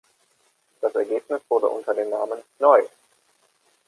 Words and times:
Das 0.81 0.95
Ergebnis 0.95 1.41
wurde 1.47 1.67
unter 1.67 1.93
dem 1.93 2.09
Namen 2.09 2.39
"Neu! 2.57 2.81